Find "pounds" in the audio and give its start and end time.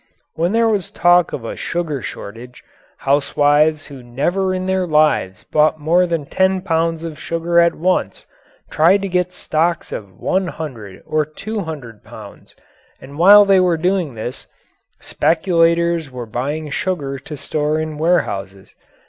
6.61-7.03, 12.03-12.55